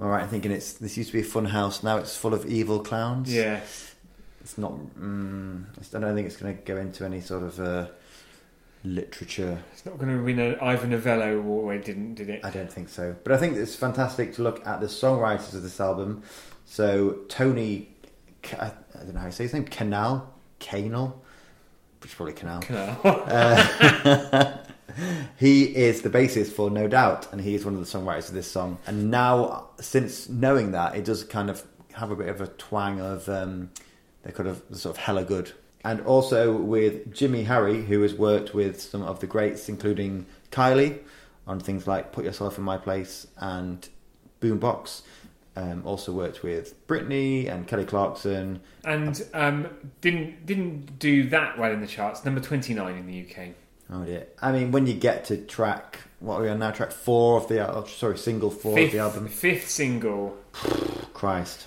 [0.01, 1.83] All right, I'm thinking it's this used to be a fun house.
[1.83, 3.33] Now it's full of evil clowns.
[3.33, 3.61] Yeah,
[4.43, 4.73] it's not.
[4.99, 7.87] Mm, I don't think it's going to go into any sort of uh,
[8.85, 9.63] literature.
[9.73, 11.77] it's not going to win an Ivor Novello award.
[11.77, 12.45] It didn't, did it?
[12.45, 13.15] I don't think so.
[13.23, 16.23] But I think it's fantastic to look at the songwriters of this album.
[16.65, 17.95] So Tony,
[18.59, 20.27] I don't know how you say his name, Kanal,
[20.59, 21.15] Kanal,
[22.01, 22.63] which is probably Kanal.
[22.65, 22.99] Kanal.
[23.05, 24.59] uh,
[25.39, 28.35] he is the bassist for No Doubt, and he is one of the songwriters of
[28.35, 28.79] this song.
[28.87, 31.63] And now, since knowing that, it does kind of
[31.95, 33.71] have a bit of a twang of um,
[34.23, 35.53] they're kind of sort of hella good.
[35.85, 41.01] And also with Jimmy Harry, who has worked with some of the greats, including Kylie,
[41.47, 43.89] on things like Put Yourself in My Place and
[44.41, 45.03] Boombox.
[45.55, 48.61] Um, also worked with Britney and Kelly Clarkson.
[48.87, 49.69] and um,
[50.01, 52.25] didn't didn't do that well in the charts.
[52.25, 53.49] Number twenty nine in the UK.
[53.91, 54.29] Oh dear!
[54.41, 56.71] I mean, when you get to track, what are we on now?
[56.71, 59.29] Track four of the sorry, single four of the album.
[59.29, 60.39] fifth single.
[61.13, 61.67] Christ!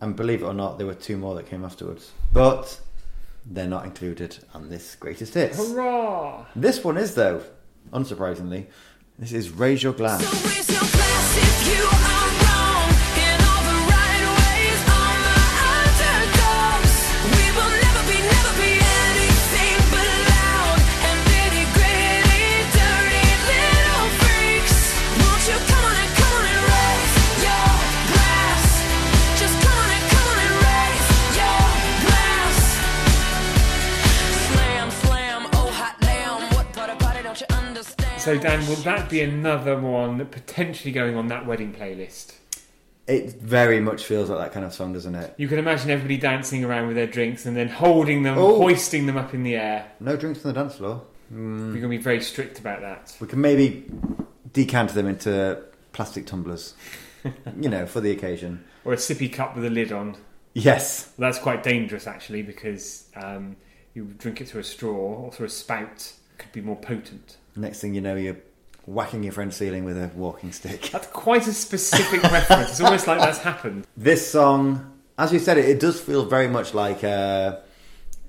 [0.00, 2.12] And believe it or not, there were two more that came afterwards.
[2.32, 2.80] But
[3.46, 5.56] they're not included on this greatest hits.
[5.56, 6.46] Hurrah!
[6.56, 7.42] This one is though,
[7.92, 8.66] unsurprisingly.
[9.18, 10.24] This is Raise Your Glass.
[10.24, 12.03] So
[38.34, 42.34] So, Dan, will that be another one potentially going on that wedding playlist?
[43.06, 45.34] It very much feels like that kind of song, doesn't it?
[45.36, 48.56] You can imagine everybody dancing around with their drinks and then holding them, Oh.
[48.56, 49.86] hoisting them up in the air.
[50.00, 51.02] No drinks on the dance floor.
[51.30, 53.16] We're going to be very strict about that.
[53.20, 53.84] We can maybe
[54.52, 55.62] decant them into
[55.92, 56.74] plastic tumblers,
[57.60, 58.64] you know, for the occasion.
[58.84, 60.16] Or a sippy cup with a lid on.
[60.54, 61.12] Yes.
[61.18, 63.54] That's quite dangerous, actually, because um,
[63.94, 66.14] you drink it through a straw or through a spout.
[66.38, 67.36] Could be more potent.
[67.56, 68.36] Next thing you know, you're
[68.86, 70.82] whacking your friend's ceiling with a walking stick.
[70.92, 72.70] That's quite a specific reference.
[72.70, 73.86] It's almost like that's happened.
[73.96, 77.56] This song, as you said, it, it does feel very much like, uh,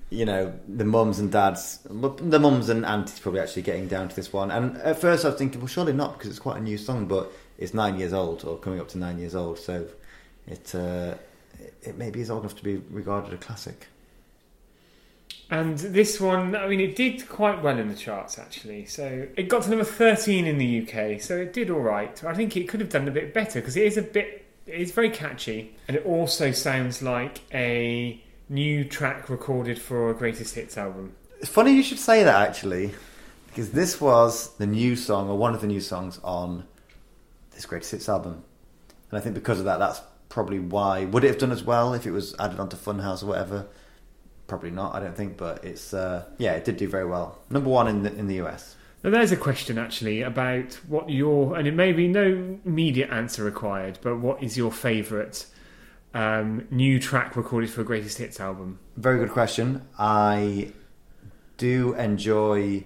[0.09, 4.15] you know, the mums and dads, the mums and aunties probably actually getting down to
[4.15, 4.51] this one.
[4.51, 7.07] And at first I was thinking, well, surely not because it's quite a new song,
[7.07, 9.87] but it's nine years old or coming up to nine years old, so
[10.47, 11.15] it uh,
[11.59, 13.87] it, it maybe is old enough to be regarded a classic.
[15.49, 18.85] And this one, I mean, it did quite well in the charts actually.
[18.85, 22.23] So it got to number 13 in the UK, so it did all right.
[22.23, 24.79] I think it could have done a bit better because it is a bit, it
[24.79, 30.55] is very catchy, and it also sounds like a new track recorded for a greatest
[30.55, 31.15] hits album.
[31.39, 32.95] It's funny you should say that actually,
[33.47, 36.63] because this was the new song or one of the new songs on
[37.51, 38.43] this greatest hits album,
[39.11, 41.05] and I think because of that, that's probably why.
[41.05, 43.67] Would it have done as well if it was added onto Funhouse or whatever?
[44.47, 44.93] Probably not.
[44.93, 47.39] I don't think, but it's uh, yeah, it did do very well.
[47.49, 48.75] Number one in the in the US.
[49.05, 53.43] Now, there's a question actually about what your, and it may be no immediate answer
[53.43, 55.45] required, but what is your favourite
[56.15, 58.79] um, new track recorded for a greatest hits album?
[58.97, 59.87] Very good question.
[59.99, 60.71] I
[61.57, 62.85] do enjoy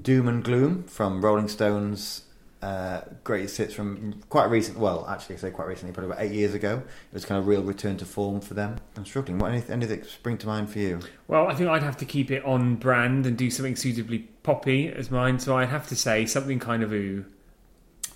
[0.00, 2.23] Doom and Gloom from Rolling Stones.
[2.64, 4.78] Uh, greatest hits from quite recent.
[4.78, 6.76] Well, actually, I say quite recently, probably about eight years ago.
[6.78, 8.78] It was kind of real return to form for them.
[8.96, 9.38] I'm struggling.
[9.38, 11.00] What any, anything spring to mind for you?
[11.28, 14.88] Well, I think I'd have to keep it on brand and do something suitably poppy
[14.88, 15.38] as mine.
[15.40, 17.26] So I'd have to say something kind of ooh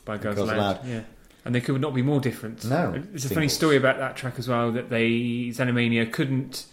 [0.06, 0.78] by Girls, Girls.
[0.82, 1.02] Yeah,
[1.44, 2.64] and they could not be more different.
[2.64, 4.72] No, there's a funny story about that track as well.
[4.72, 5.10] That they
[5.50, 6.64] Xenomania couldn't.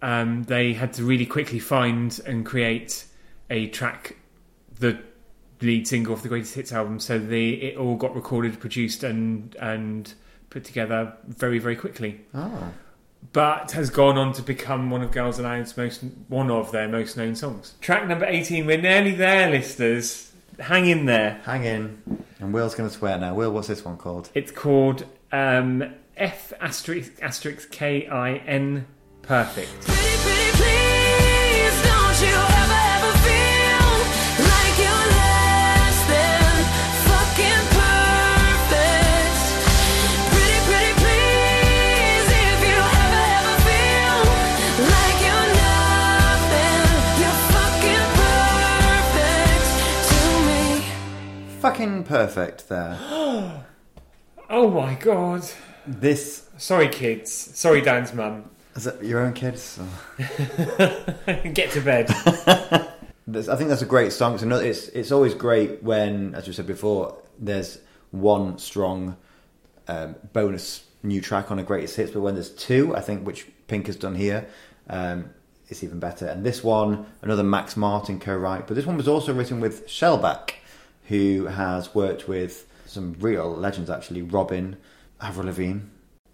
[0.00, 3.04] Um, they had to really quickly find and create
[3.50, 4.16] a track,
[4.78, 4.98] the
[5.62, 7.00] lead single of the greatest hits album.
[7.00, 10.12] So they it all got recorded, produced, and and
[10.50, 12.72] put together very very quickly Oh,
[13.32, 17.16] but has gone on to become one of Girls Aloud's most one of their most
[17.16, 17.74] known songs.
[17.80, 20.32] Track number eighteen, we're nearly there, listeners.
[20.58, 21.40] Hang in there.
[21.44, 22.02] hang in.
[22.38, 23.34] And Will's going to swear now.
[23.34, 24.28] Will, what's this one called?
[24.34, 28.86] It's called um, F asterisk asterisk K I N
[29.22, 29.70] Perfect.
[29.80, 30.16] Pretty,
[30.56, 31.01] pretty
[51.62, 52.98] Fucking perfect there.
[54.54, 55.44] Oh my god.
[55.86, 57.32] this Sorry, kids.
[57.32, 58.50] Sorry, Dan's mum.
[58.76, 59.78] is it your own kids?
[60.78, 62.08] Or- Get to bed.
[63.26, 64.34] There's- I think that's a great song.
[64.34, 67.78] It's, another, it's it's always great when, as we said before, there's
[68.10, 69.16] one strong
[69.88, 73.46] um, bonus new track on a greatest hits, but when there's two, I think which
[73.68, 74.46] Pink has done here,
[74.90, 75.30] um,
[75.68, 76.26] it's even better.
[76.26, 80.50] And this one, another Max Martin co-write, but this one was also written with Shellback,
[81.12, 84.78] who has worked with some real legends actually, Robyn,
[85.20, 85.80] Avril Lavigne,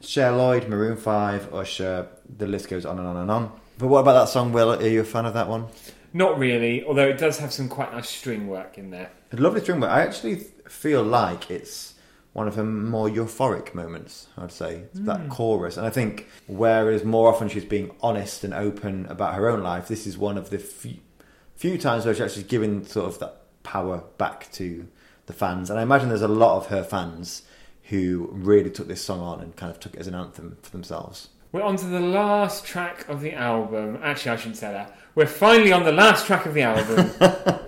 [0.01, 2.07] Cher Lloyd, Maroon Five, Usher.
[2.37, 3.53] The list goes on and on and on.
[3.79, 4.73] But what about that song, Will?
[4.73, 5.67] Are you a fan of that one?
[6.13, 9.11] Not really, although it does have some quite nice string work in there.
[9.33, 9.91] A lovely string, work.
[9.91, 10.37] I actually
[10.69, 11.95] feel like it's
[12.33, 14.29] one of her more euphoric moments.
[14.39, 15.29] I'd say It's that hmm.
[15.29, 19.65] chorus, and I think whereas more often she's being honest and open about her own
[19.65, 20.99] life, this is one of the few,
[21.57, 24.89] few times where she's actually given sort of that power back to
[25.27, 25.69] the fans.
[25.69, 27.43] And I imagine there's a lot of her fans
[27.85, 30.71] who really took this song on and kind of took it as an anthem for
[30.71, 31.29] themselves.
[31.53, 33.99] We're on to the last track of the album.
[34.03, 34.99] Actually, I shouldn't say that.
[35.15, 37.11] We're finally on the last track of the album.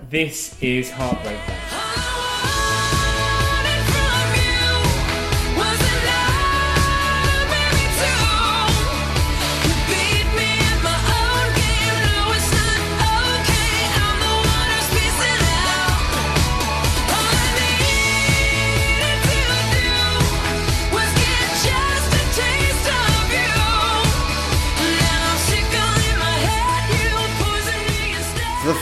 [0.11, 1.80] this is Heartbreak.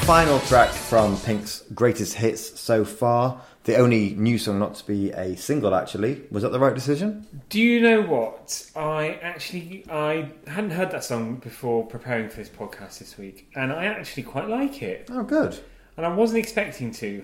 [0.09, 3.43] Final track from Pink's greatest hits so far.
[3.65, 6.23] The only new song not to be a single, actually.
[6.31, 7.27] Was that the right decision?
[7.51, 8.71] Do you know what?
[8.75, 13.71] I actually I hadn't heard that song before preparing for this podcast this week, and
[13.71, 15.11] I actually quite like it.
[15.13, 15.61] Oh, good.
[15.99, 17.23] And I wasn't expecting to.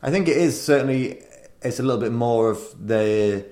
[0.00, 1.20] I think it is certainly.
[1.62, 3.44] It's a little bit more of the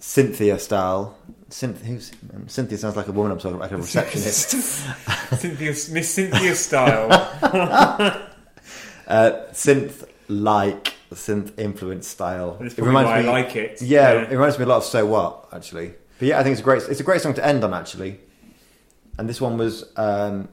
[0.00, 1.16] Cynthia style.
[1.48, 4.50] Cynthia, who's, um, Cynthia sounds like a woman I'm talking about, like a receptionist.
[5.38, 7.12] Cynthia, Miss Cynthia style.
[9.06, 12.58] uh, synth like, synth influence style.
[12.60, 13.80] It reminds why I like it.
[13.80, 14.22] Yeah, Yeah.
[14.22, 15.94] it reminds me a lot of So What, actually.
[16.18, 16.82] But yeah, I think it's a great.
[16.88, 18.18] It's a great song to end on, actually.
[19.18, 20.48] And this one was um,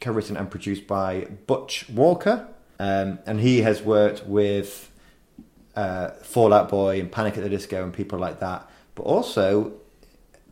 [0.00, 2.46] co-written and produced by Butch Walker,
[2.78, 4.90] um, and he has worked with
[5.76, 8.68] uh, Fall Out Boy and Panic at the Disco and people like that.
[8.94, 9.72] But also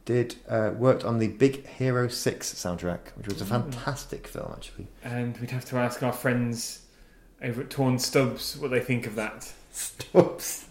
[0.07, 4.87] did uh, worked on the Big Hero Six soundtrack, which was a fantastic film, actually.
[5.05, 6.81] and we'd have to ask our friends
[7.43, 9.53] over at Torn Stubbs what they think of that.
[9.73, 10.65] Stops.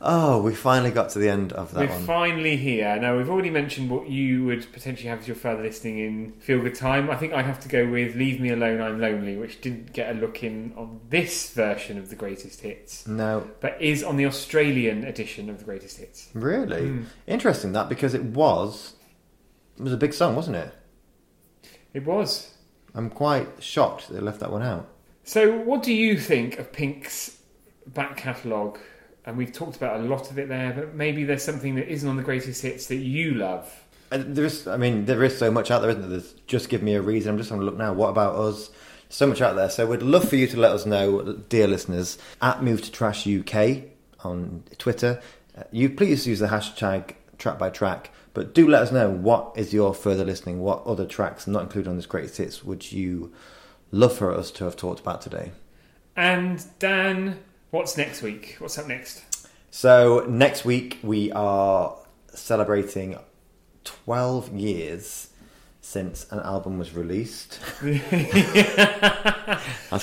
[0.00, 2.04] Oh, we finally got to the end of that We're one.
[2.04, 2.96] finally here.
[3.00, 6.60] Now, we've already mentioned what you would potentially have as your further listening in Feel
[6.60, 7.10] Good Time.
[7.10, 10.10] I think I'd have to go with Leave Me Alone, I'm Lonely, which didn't get
[10.14, 14.26] a look in on this version of the greatest hits, no, but is on the
[14.26, 16.28] Australian edition of the greatest hits.
[16.34, 17.04] really Mm.
[17.26, 18.94] interesting that because it was
[19.76, 20.72] it was a big song, wasn't it?
[21.94, 22.54] It was.
[22.94, 24.88] I'm quite shocked they left that one out.
[25.24, 27.38] So, what do you think of Pink's
[27.86, 28.78] back catalogue?
[29.28, 32.08] And we've talked about a lot of it there, but maybe there's something that isn't
[32.08, 33.84] on the greatest hits that you love.
[34.10, 36.10] And there is, I mean, there is so much out there, isn't there?
[36.12, 37.32] There's just give me a reason.
[37.32, 37.92] I'm just having a look now.
[37.92, 38.70] What about us?
[39.10, 39.68] So much out there.
[39.68, 43.26] So we'd love for you to let us know, dear listeners, at Move to Trash
[43.26, 43.82] UK
[44.24, 45.20] on Twitter.
[45.54, 49.52] Uh, you please use the hashtag track by track, but do let us know what
[49.56, 50.60] is your further listening.
[50.60, 53.30] What other tracks, not included on this greatest hits, would you
[53.90, 55.52] love for us to have talked about today?
[56.16, 57.38] And Dan,
[57.70, 58.56] what's next week?
[58.58, 59.22] What's up next?
[59.70, 61.94] So next week we are
[62.32, 63.18] celebrating
[63.84, 65.28] 12 years
[65.80, 67.58] since an album was released.
[67.82, 68.04] That's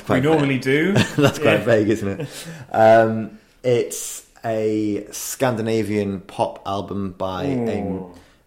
[0.01, 0.24] quite.
[0.24, 0.93] we normally do.
[1.18, 1.66] That's quite Yeah.
[1.66, 2.28] vague, isn't it?
[2.72, 8.01] Um, it's a Scandinavian pop album by a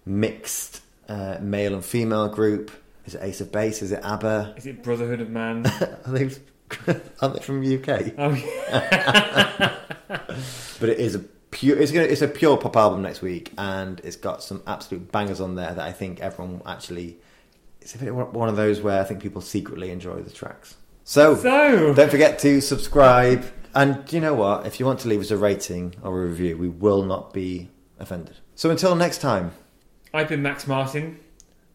[0.07, 2.71] mixed uh, male and female group.
[3.07, 3.83] Is it Ace of Base?
[3.83, 4.55] Is it ABBA?
[4.57, 5.65] Is it Brotherhood of Man?
[5.67, 6.31] Are they,
[7.21, 8.15] aren't they from the UK?
[8.19, 9.75] Oh, yeah.
[10.81, 11.77] But it is a pure.
[11.79, 12.07] It's gonna.
[12.07, 15.75] It's a pure pop album next week, and it's got some absolute bangers on there
[15.75, 17.19] that I think everyone actually.
[17.81, 20.77] It's a bit one of those where I think people secretly enjoy the tracks.
[21.05, 23.45] So, So, don't forget to subscribe,
[23.75, 24.67] and do you know what?
[24.67, 27.71] If you want to leave us a rating or a review, we will not be
[27.99, 28.37] offended.
[28.55, 29.53] So until next time,
[30.15, 31.19] I've been Max Martin.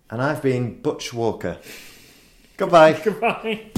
[0.10, 1.58] and I've been Butch Walker.
[2.58, 2.94] Goodbye.
[3.04, 3.72] Goodbye.